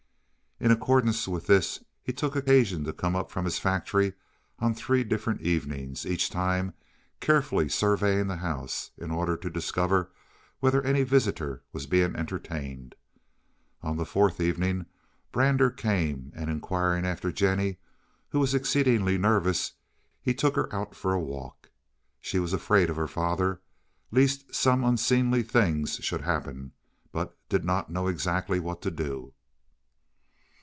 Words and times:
In 0.63 0.69
accordance 0.69 1.27
with 1.27 1.47
this, 1.47 1.83
he 2.03 2.13
took 2.13 2.35
occasion 2.35 2.83
to 2.83 2.93
come 2.93 3.15
up 3.15 3.31
from 3.31 3.45
his 3.45 3.57
factory 3.57 4.13
on 4.59 4.75
three 4.75 5.03
different 5.03 5.41
evenings, 5.41 6.05
each 6.05 6.29
time 6.29 6.75
carefully 7.19 7.67
surveying 7.67 8.27
the 8.27 8.35
house, 8.35 8.91
in 8.95 9.09
order 9.09 9.35
to 9.35 9.49
discover 9.49 10.11
whether 10.59 10.79
any 10.83 11.01
visitor 11.01 11.63
was 11.73 11.87
being 11.87 12.15
entertained. 12.15 12.93
On 13.81 13.97
the 13.97 14.05
fourth 14.05 14.39
evening 14.39 14.85
Brander 15.31 15.71
came, 15.71 16.31
and 16.35 16.47
inquiring 16.47 17.11
for 17.15 17.31
Jennie, 17.31 17.77
who 18.29 18.37
was 18.39 18.53
exceedingly 18.53 19.17
nervous, 19.17 19.71
he 20.21 20.35
took 20.35 20.55
her 20.55 20.71
out 20.71 20.93
for 20.95 21.11
a 21.13 21.19
walk. 21.19 21.71
She 22.19 22.37
was 22.37 22.53
afraid 22.53 22.91
of 22.91 22.97
her 22.97 23.07
father, 23.07 23.61
lest 24.11 24.53
some 24.53 24.83
unseemly 24.83 25.41
things 25.41 25.95
should 26.03 26.21
happen, 26.21 26.73
but 27.11 27.35
did 27.49 27.65
not 27.65 27.89
know 27.89 28.07
exactly 28.07 28.59
what 28.59 28.83
to 28.83 28.91
do. 28.91 29.33